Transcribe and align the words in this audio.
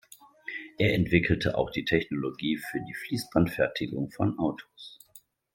Er 0.79 0.95
entwickelte 0.95 1.55
auch 1.59 1.69
die 1.69 1.85
Technologie 1.85 2.57
für 2.57 2.79
die 2.79 2.95
Fließbandfertigung 2.95 4.09
von 4.09 4.39
Autos. 4.39 4.97